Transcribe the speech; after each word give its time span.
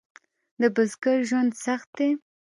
د 0.61 0.63
بزګر 0.75 1.17
ژوند 1.29 1.51
سخت 1.65 1.89
دی؟ 1.97 2.09